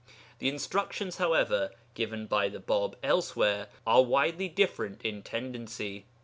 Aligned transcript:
The 0.39 0.49
instructions, 0.49 1.17
however, 1.17 1.69
given 1.93 2.25
by 2.25 2.49
the 2.49 2.57
Bāb 2.59 2.95
elsewhere 3.03 3.67
are 3.85 4.01
widely 4.01 4.47
different 4.49 5.03
in 5.03 5.21
tendency. 5.21 6.07